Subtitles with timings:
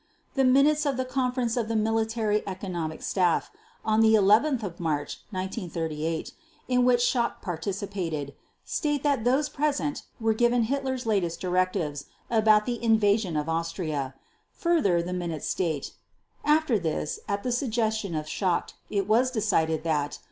[0.33, 3.51] The minutes of the conference of the Military Economic Staff
[3.85, 6.33] on 11 March 1938,
[6.67, 8.33] in which Schacht participated,
[8.65, 14.15] state that those present were given Hitler's latest directives about the invasion of Austria.
[14.55, 15.93] Further, the minutes state:
[16.43, 20.17] "After this, at the suggestion of Schacht, it was decided that